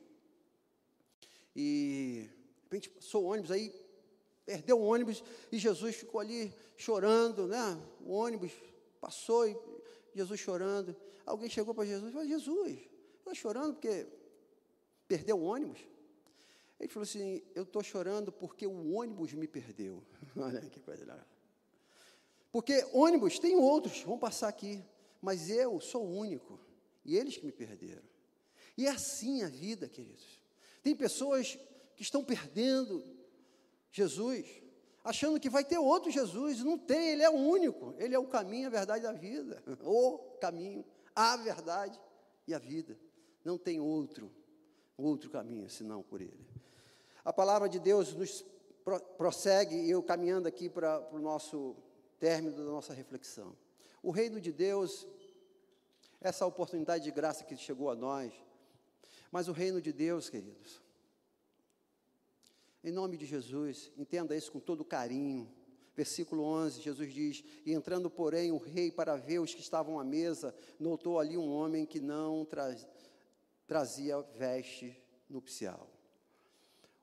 [1.60, 3.74] E de repente passou o ônibus aí,
[4.46, 7.76] perdeu o ônibus e Jesus ficou ali chorando, né?
[8.00, 8.52] O ônibus
[9.00, 9.58] passou e
[10.14, 10.94] Jesus chorando.
[11.26, 12.78] Alguém chegou para Jesus e falou: Jesus,
[13.18, 14.06] está chorando porque
[15.08, 15.80] perdeu o ônibus?
[16.78, 20.00] Ele falou assim: Eu estou chorando porque o ônibus me perdeu.
[20.36, 21.26] Olha que coisa legal.
[22.52, 24.80] Porque ônibus tem outros, vão passar aqui,
[25.20, 26.60] mas eu sou o único,
[27.04, 28.04] e eles que me perderam.
[28.76, 30.37] E é assim a vida, queridos.
[30.82, 31.58] Tem pessoas
[31.96, 33.04] que estão perdendo
[33.90, 34.46] Jesus,
[35.02, 36.62] achando que vai ter outro Jesus.
[36.62, 37.94] Não tem, ele é o único.
[37.98, 39.62] Ele é o caminho, a verdade da vida.
[39.82, 41.98] O caminho, a verdade
[42.46, 42.98] e a vida.
[43.44, 44.30] Não tem outro,
[44.96, 46.46] outro caminho senão por ele.
[47.24, 48.44] A palavra de Deus nos
[49.16, 51.76] prossegue, e eu caminhando aqui para, o nosso
[52.18, 53.56] término da nossa reflexão.
[54.02, 55.06] O reino de Deus,
[56.20, 58.32] essa oportunidade de graça que chegou a nós,
[59.30, 60.80] mas o reino de Deus, queridos,
[62.82, 65.52] em nome de Jesus, entenda isso com todo carinho.
[65.94, 70.04] Versículo 11, Jesus diz: E entrando, porém, o rei para ver os que estavam à
[70.04, 72.74] mesa, notou ali um homem que não tra
[73.66, 74.96] trazia veste
[75.28, 75.92] nupcial.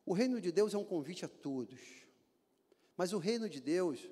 [0.06, 1.80] O reino de Deus é um convite a todos,
[2.98, 4.10] mas o reino de Deus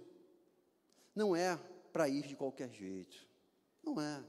[1.15, 1.57] não é
[1.91, 3.27] para ir de qualquer jeito,
[3.83, 4.23] não é.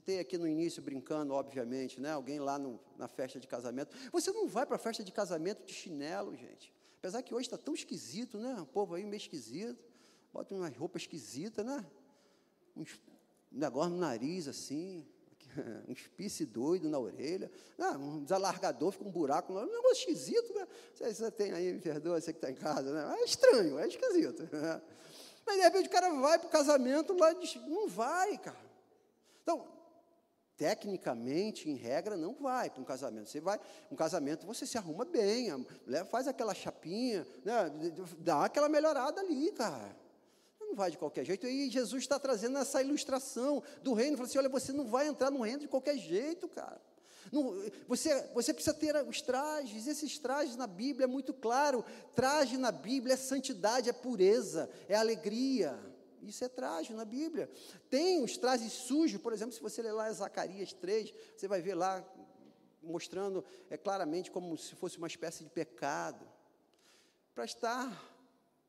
[0.00, 2.12] Tem aqui no início brincando, obviamente, né?
[2.12, 3.96] Alguém lá no, na festa de casamento.
[4.12, 6.72] Você não vai para a festa de casamento de chinelo, gente.
[6.98, 8.56] Apesar que hoje está tão esquisito, né?
[8.60, 9.84] O povo aí meio esquisito.
[10.32, 11.84] Bota umas roupas esquisitas, né?
[12.76, 13.00] Uns
[13.50, 15.06] negócio no nariz assim,
[15.88, 20.66] um espice doido na orelha, ah, um desalargador, fica um buraco, um negócio esquisito, né?
[20.94, 23.16] Você, você tem aí, me perdoa, você que está em casa, né?
[23.18, 24.42] É estranho, é esquisito.
[24.52, 24.82] Né?
[25.46, 27.32] Mas de repente o cara vai para o casamento lá,
[27.66, 28.66] não vai, cara.
[29.42, 29.66] Então,
[30.56, 33.28] tecnicamente, em regra, não vai para um casamento.
[33.28, 35.48] Você vai, um casamento, você se arruma bem,
[36.10, 37.70] faz aquela chapinha, né,
[38.18, 39.96] dá aquela melhorada ali, cara.
[40.60, 41.46] Não vai de qualquer jeito.
[41.46, 44.16] E Jesus está trazendo essa ilustração do reino.
[44.16, 46.80] Falou assim: olha, você não vai entrar no reino de qualquer jeito, cara.
[47.30, 51.84] Não, você, você precisa ter os trajes, esses trajes na Bíblia é muito claro.
[52.14, 55.78] Traje na Bíblia é santidade, é pureza, é alegria.
[56.22, 57.50] Isso é traje na Bíblia.
[57.88, 61.74] Tem os trajes sujos, por exemplo, se você ler lá Zacarias 3, você vai ver
[61.74, 62.04] lá
[62.82, 66.26] mostrando é, claramente como se fosse uma espécie de pecado.
[67.34, 68.14] Para estar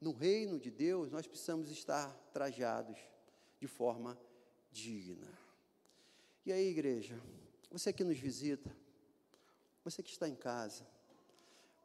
[0.01, 2.99] no reino de Deus, nós precisamos estar trajados
[3.59, 4.19] de forma
[4.71, 5.31] digna.
[6.45, 7.19] E aí, igreja,
[7.71, 8.75] você que nos visita,
[9.83, 10.85] você que está em casa,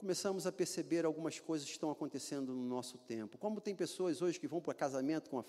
[0.02, 3.38] começamos a perceber algumas coisas que estão acontecendo no nosso tempo.
[3.38, 5.44] Como tem pessoas hoje que vão para casamento com a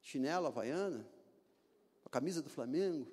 [0.00, 1.04] chinela havaiana,
[2.04, 3.10] a camisa do Flamengo.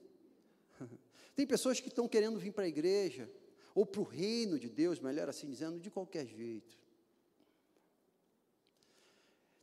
[1.36, 3.32] Tem pessoas que estão querendo vir para a igreja,
[3.74, 6.78] ou para o reino de Deus, melhor assim dizendo, de qualquer jeito.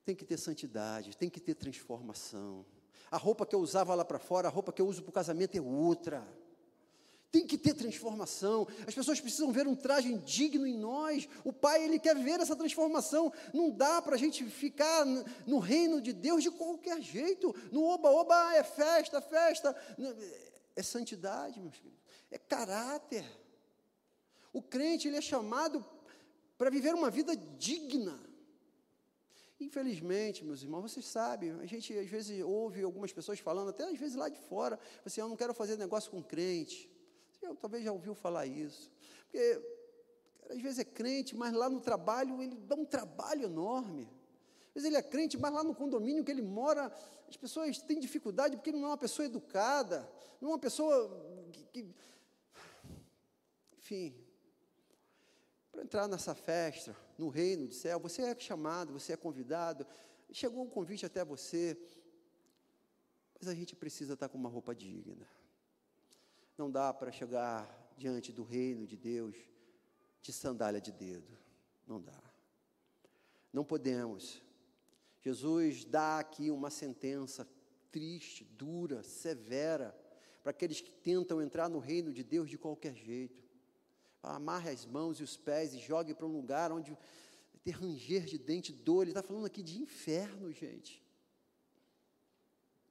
[0.04, 2.66] Tem que ter santidade, tem que ter transformação.
[3.12, 5.12] A roupa que eu usava lá para fora, a roupa que eu uso para o
[5.12, 6.26] casamento é outra.
[7.30, 8.66] Tem que ter transformação.
[8.86, 11.28] As pessoas precisam ver um traje digno em nós.
[11.44, 13.32] O Pai, Ele quer ver essa transformação.
[13.52, 15.04] Não dá para a gente ficar
[15.46, 17.54] no reino de Deus de qualquer jeito.
[17.70, 19.76] No oba-oba é festa, festa.
[20.74, 22.00] É santidade, meus queridos.
[22.30, 23.24] É caráter.
[24.52, 25.84] O crente, ele é chamado
[26.56, 28.18] para viver uma vida digna.
[29.58, 33.98] Infelizmente, meus irmãos, vocês sabem, a gente às vezes ouve algumas pessoas falando, até às
[33.98, 36.90] vezes lá de fora, assim, eu não quero fazer negócio com crente.
[37.48, 38.90] Você talvez já ouviu falar isso.
[39.24, 39.62] Porque
[40.50, 44.08] às vezes é crente, mas lá no trabalho ele dá um trabalho enorme.
[44.68, 46.92] Às vezes ele é crente, mas lá no condomínio que ele mora,
[47.28, 50.08] as pessoas têm dificuldade porque ele não é uma pessoa educada,
[50.40, 51.94] não é uma pessoa que, que
[53.78, 54.14] enfim,
[55.72, 59.86] para entrar nessa festa, no reino do céu, você é chamado, você é convidado,
[60.32, 61.78] chegou um convite até você,
[63.38, 65.26] mas a gente precisa estar com uma roupa digna.
[66.56, 69.36] Não dá para chegar diante do reino de Deus
[70.22, 71.36] de sandália de dedo.
[71.86, 72.20] Não dá.
[73.52, 74.42] Não podemos.
[75.20, 77.48] Jesus dá aqui uma sentença
[77.90, 79.96] triste, dura, severa,
[80.42, 83.46] para aqueles que tentam entrar no reino de Deus de qualquer jeito
[84.34, 86.96] amarre as mãos e os pés e jogue para um lugar onde
[87.62, 89.02] ter ranger de dente, dor.
[89.02, 91.02] Ele está falando aqui de inferno, gente.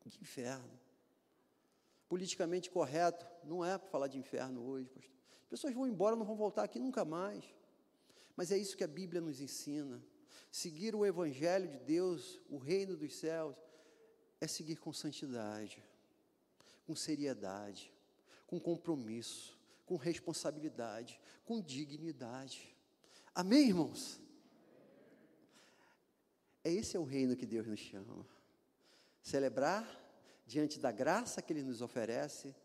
[0.06, 0.80] De inferno.
[2.16, 5.16] Politicamente correto, não é para falar de inferno hoje, pastor.
[5.44, 7.44] As pessoas vão embora, não vão voltar aqui nunca mais.
[8.36, 10.02] Mas é isso que a Bíblia nos ensina.
[10.50, 13.56] Seguir o Evangelho de Deus, o reino dos céus,
[14.40, 15.84] é seguir com santidade,
[16.86, 17.92] com seriedade,
[18.48, 22.76] com compromisso com responsabilidade, com dignidade.
[23.34, 24.20] Amém, irmãos?
[26.64, 28.26] É esse é o reino que Deus nos chama.
[29.22, 29.86] Celebrar
[30.46, 32.56] diante da graça que Ele nos oferece,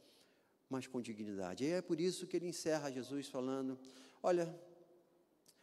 [0.68, 1.64] mas com dignidade.
[1.64, 3.78] E é por isso que ele encerra Jesus falando:
[4.22, 4.54] Olha,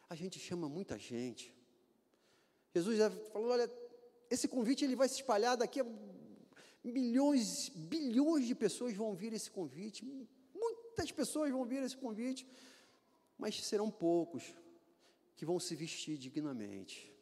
[0.08, 1.54] a gente chama muita gente.
[2.74, 2.98] Jesus
[3.32, 3.70] falou: Olha,
[4.30, 5.86] esse convite ele vai se espalhar daqui a
[6.84, 10.04] milhões, bilhões de pessoas vão ouvir esse convite,
[10.98, 12.44] Muitas pessoas vão vir esse convite,
[13.38, 14.42] mas serão poucos
[15.36, 17.14] que vão se vestir dignamente.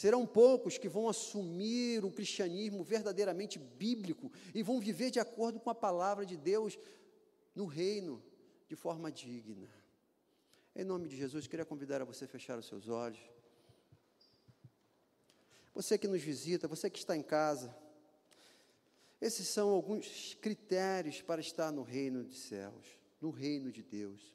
[0.00, 5.68] Serão poucos que vão assumir o cristianismo verdadeiramente bíblico e vão viver de acordo com
[5.68, 6.78] a palavra de Deus
[7.54, 8.22] no reino
[8.66, 9.68] de forma digna.
[10.74, 13.20] Em nome de Jesus, queria convidar a você a fechar os seus olhos.
[15.74, 17.76] Você que nos visita, você que está em casa,
[19.20, 22.86] esses são alguns critérios para estar no reino dos céus
[23.20, 24.34] no reino de Deus.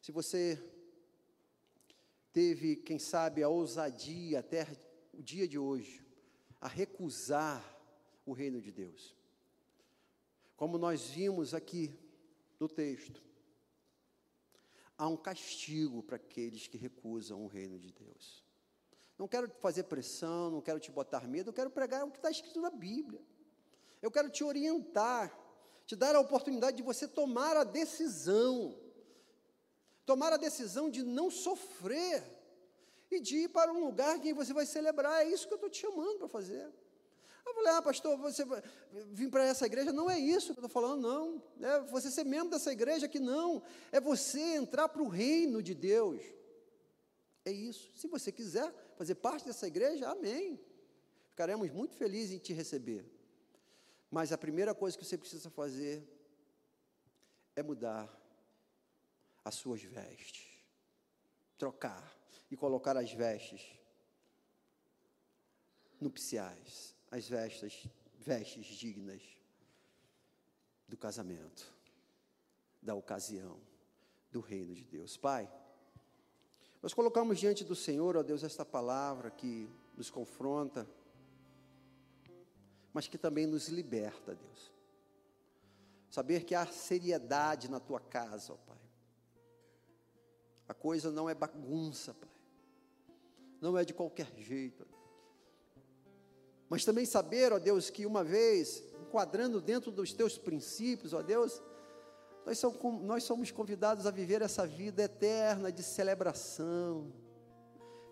[0.00, 0.56] Se você
[2.32, 4.66] teve, quem sabe, a ousadia até
[5.12, 6.04] o dia de hoje,
[6.60, 7.64] a recusar
[8.24, 9.16] o reino de Deus.
[10.56, 11.98] Como nós vimos aqui
[12.58, 13.22] no texto,
[14.96, 18.44] há um castigo para aqueles que recusam o reino de Deus.
[19.18, 22.30] Não quero fazer pressão, não quero te botar medo, eu quero pregar o que está
[22.30, 23.20] escrito na Bíblia.
[24.00, 25.36] Eu quero te orientar
[25.90, 28.78] te dar a oportunidade de você tomar a decisão,
[30.10, 32.20] tomar a decisão de não sofrer
[33.08, 35.24] e de ir para um lugar que você vai celebrar.
[35.24, 36.68] É isso que eu estou te chamando para fazer.
[37.46, 38.44] Eu falei, ah, pastor, você
[39.12, 41.40] vir para essa igreja, não é isso que eu estou falando, não.
[41.60, 43.62] É você ser membro dessa igreja que não.
[43.92, 46.20] É você entrar para o reino de Deus.
[47.44, 47.92] É isso.
[47.94, 50.58] Se você quiser fazer parte dessa igreja, amém.
[51.28, 53.04] Ficaremos muito felizes em te receber.
[54.10, 56.04] Mas a primeira coisa que você precisa fazer
[57.54, 58.19] é mudar
[59.44, 60.46] as suas vestes,
[61.58, 62.16] trocar
[62.50, 63.78] e colocar as vestes
[66.00, 67.86] nupciais, as vestes,
[68.18, 69.22] vestes dignas
[70.88, 71.72] do casamento,
[72.82, 73.60] da ocasião,
[74.30, 75.16] do reino de Deus.
[75.16, 75.50] Pai,
[76.82, 80.88] nós colocamos diante do Senhor, ó Deus, esta palavra que nos confronta
[82.92, 84.72] mas que também nos liberta, Deus.
[86.10, 88.79] Saber que há seriedade na tua casa, ó Pai.
[90.70, 92.30] A coisa não é bagunça, Pai.
[93.60, 94.86] Não é de qualquer jeito.
[96.68, 101.60] Mas também saber, ó Deus, que uma vez, enquadrando dentro dos teus princípios, ó Deus,
[103.02, 107.12] Nós somos, convidados a viver essa vida eterna de celebração,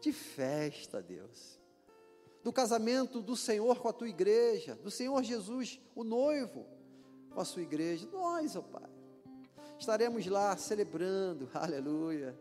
[0.01, 1.61] de festa, Deus.
[2.43, 6.67] Do casamento do Senhor com a tua igreja, do Senhor Jesus, o noivo,
[7.31, 8.09] com a sua igreja.
[8.11, 8.91] Nós, ó Pai,
[9.79, 12.37] estaremos lá celebrando, aleluia,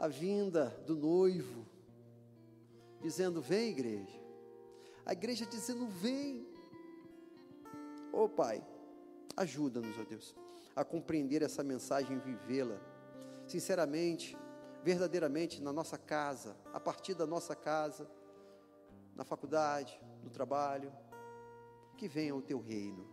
[0.00, 1.64] a vinda do noivo,
[3.00, 4.20] dizendo: Vem, igreja.
[5.06, 6.44] A igreja dizendo: Vem.
[8.12, 8.60] Ô oh, Pai,
[9.36, 10.34] ajuda-nos, ó oh Deus
[10.74, 12.80] a compreender essa mensagem e vivê-la.
[13.46, 14.36] Sinceramente,
[14.82, 18.10] verdadeiramente na nossa casa, a partir da nossa casa,
[19.14, 20.92] na faculdade, no trabalho,
[21.96, 23.06] que venha o teu reino,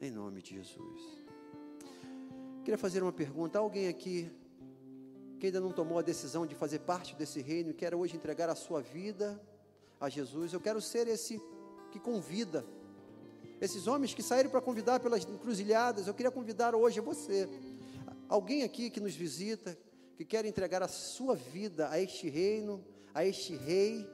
[0.00, 1.02] em nome de Jesus.
[2.64, 4.30] Queria fazer uma pergunta: alguém aqui
[5.40, 8.48] que ainda não tomou a decisão de fazer parte desse reino e quer hoje entregar
[8.48, 9.40] a sua vida
[9.98, 10.52] a Jesus?
[10.52, 11.40] Eu quero ser esse
[11.90, 12.64] que convida
[13.60, 17.46] esses homens que saíram para convidar pelas encruzilhadas, eu queria convidar hoje você,
[18.26, 19.76] alguém aqui que nos visita,
[20.16, 22.82] que quer entregar a sua vida a este reino,
[23.12, 24.08] a este rei,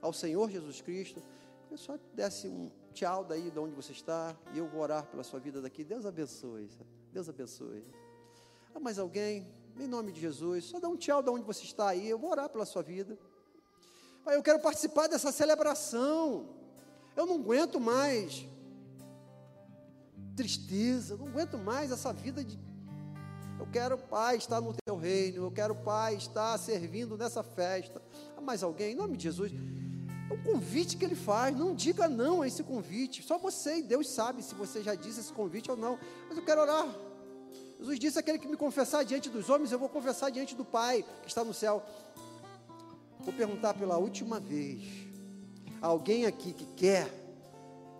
[0.00, 1.22] ao Senhor Jesus Cristo,
[1.70, 5.22] eu só desse um tchau daí de onde você está, e eu vou orar pela
[5.22, 5.84] sua vida daqui.
[5.84, 6.70] Deus abençoe,
[7.12, 7.84] Deus abençoe.
[8.74, 9.46] Ah, mais alguém,
[9.78, 12.30] em nome de Jesus, só dá um tchau de onde você está aí, eu vou
[12.30, 13.18] orar pela sua vida.
[14.24, 16.48] Pai, eu quero participar dessa celebração.
[17.14, 18.46] Eu não aguento mais
[20.34, 22.58] tristeza, não aguento mais essa vida de.
[23.58, 28.02] Eu quero, Pai, estar no teu reino, eu quero, Pai, estar servindo nessa festa.
[28.36, 28.92] Há mais alguém?
[28.92, 29.52] Em nome de Jesus.
[30.28, 33.22] É um convite que ele faz, não diga não a esse convite.
[33.22, 35.98] Só você e Deus sabe se você já disse esse convite ou não.
[36.28, 36.86] Mas eu quero orar.
[37.96, 41.04] Jesus disse: aquele que me confessar diante dos homens, eu vou confessar diante do Pai
[41.22, 41.82] que está no céu.
[43.20, 44.82] Vou perguntar pela última vez:
[45.80, 47.10] alguém aqui que quer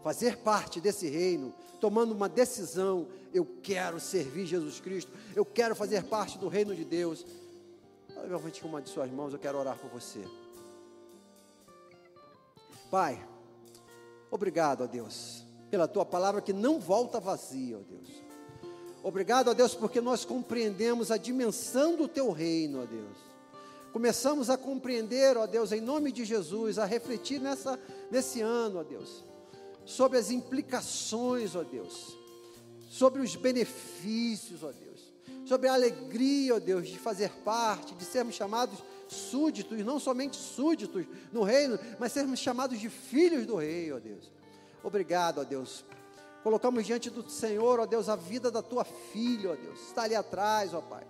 [0.05, 6.05] fazer parte desse reino, tomando uma decisão, eu quero servir Jesus Cristo, eu quero fazer
[6.05, 7.25] parte do reino de Deus.
[8.29, 10.21] Levante uma de suas mãos, eu quero orar por você.
[12.91, 13.27] Pai,
[14.31, 18.26] obrigado a Deus, pela tua palavra que não volta vazia, ó Deus.
[19.09, 23.17] Obrigado a Deus porque nós compreendemos a dimensão do teu reino, ó Deus.
[23.93, 27.79] Começamos a compreender, ó Deus, em nome de Jesus, a refletir nessa,
[28.11, 29.25] nesse ano, ó Deus
[29.87, 32.19] sobre as implicações, ó Deus,
[32.91, 35.13] sobre os benefícios, ó Deus,
[35.47, 41.07] sobre a alegria, ó Deus, de fazer parte, de sermos chamados súditos, não somente súditos
[41.33, 44.33] no reino, mas sermos chamados de filhos do rei, ó Deus.
[44.83, 45.85] Obrigado, ó Deus.
[46.47, 50.15] Colocamos diante do Senhor, ó Deus, a vida da tua filha, ó Deus, está ali
[50.15, 51.05] atrás, ó Pai.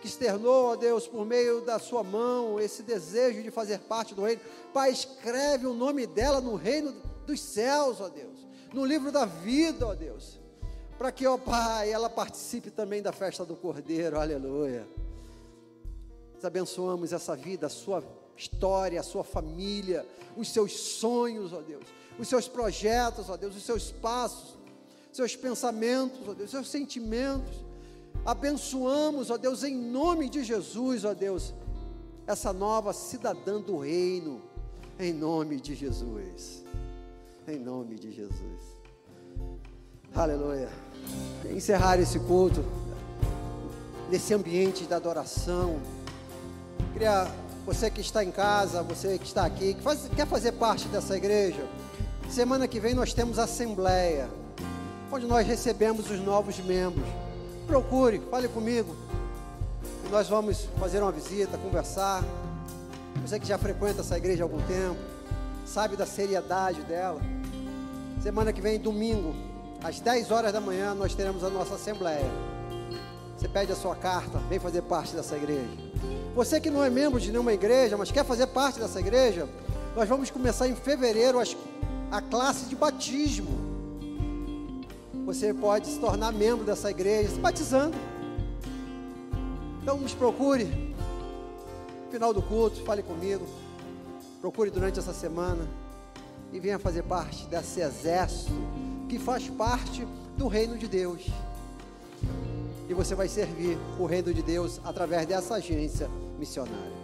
[0.00, 4.24] Que externou, ó Deus, por meio da sua mão, esse desejo de fazer parte do
[4.24, 4.40] reino.
[4.74, 6.92] Pai, escreve o nome dela no reino
[7.24, 8.36] dos céus, ó Deus,
[8.74, 10.40] no livro da vida, ó Deus,
[10.98, 14.84] para que, ó Pai, ela participe também da festa do Cordeiro, aleluia.
[16.34, 18.02] Nós abençoamos essa vida, a sua
[18.36, 20.04] história, a sua família,
[20.36, 21.84] os seus sonhos, ó Deus,
[22.18, 24.60] os seus projetos, ó Deus, os seus passos,
[25.12, 27.64] seus pensamentos, ó Deus, seus sentimentos.
[28.24, 31.54] Abençoamos, ó Deus, em nome de Jesus, ó Deus,
[32.26, 34.40] essa nova cidadã do reino,
[34.98, 36.62] em nome de Jesus
[37.48, 38.60] em nome de Jesus.
[40.14, 40.68] Aleluia.
[41.50, 42.64] Encerrar esse culto,
[44.10, 45.80] nesse ambiente da adoração.
[46.92, 47.26] Queria,
[47.66, 51.16] você que está em casa, você que está aqui, que faz, quer fazer parte dessa
[51.16, 51.66] igreja,
[52.30, 54.28] semana que vem nós temos assembleia,
[55.12, 57.06] onde nós recebemos os novos membros.
[57.66, 58.96] Procure, fale comigo.
[60.10, 62.24] Nós vamos fazer uma visita, conversar.
[63.20, 64.96] Você que já frequenta essa igreja há algum tempo,
[65.66, 67.20] sabe da seriedade dela.
[68.22, 69.34] Semana que vem, domingo,
[69.84, 72.30] às 10 horas da manhã, nós teremos a nossa assembleia.
[73.36, 75.68] Você pede a sua carta, vem fazer parte dessa igreja.
[76.34, 79.46] Você que não é membro de nenhuma igreja, mas quer fazer parte dessa igreja,
[79.94, 81.38] nós vamos começar em fevereiro
[82.10, 83.61] a classe de batismo.
[85.24, 87.96] Você pode se tornar membro dessa igreja se batizando.
[89.80, 90.64] Então nos procure.
[90.64, 93.46] No final do culto, fale comigo.
[94.40, 95.66] Procure durante essa semana
[96.52, 98.52] e venha fazer parte desse exército
[99.08, 100.06] que faz parte
[100.36, 101.24] do reino de Deus.
[102.88, 107.02] E você vai servir o reino de Deus através dessa agência missionária.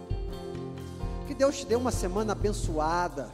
[1.25, 3.29] Que Deus te dê uma semana abençoada,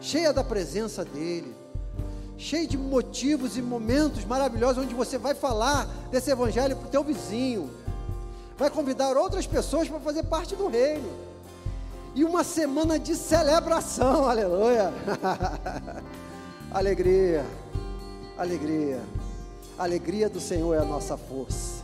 [0.00, 1.54] cheia da presença dEle,
[2.36, 7.04] cheia de motivos e momentos maravilhosos onde você vai falar desse evangelho para o teu
[7.04, 7.70] vizinho,
[8.56, 11.24] vai convidar outras pessoas para fazer parte do reino
[12.14, 14.92] e uma semana de celebração, aleluia.
[16.70, 17.44] alegria,
[18.38, 19.02] alegria.
[19.76, 21.82] Alegria do Senhor é a nossa força.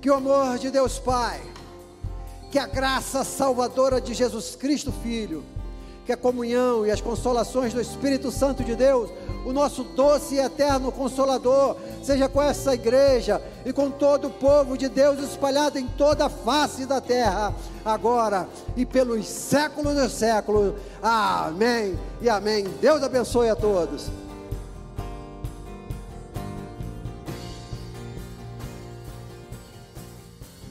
[0.00, 1.42] Que o amor de Deus Pai,
[2.50, 5.44] que a graça salvadora de Jesus Cristo Filho,
[6.04, 9.10] que a comunhão e as consolações do Espírito Santo de Deus,
[9.44, 14.76] o nosso doce e eterno consolador, seja com essa igreja e com todo o povo
[14.76, 20.74] de Deus espalhado em toda a face da terra, agora e pelos séculos dos séculos.
[21.02, 22.64] Amém e amém.
[22.80, 24.10] Deus abençoe a todos.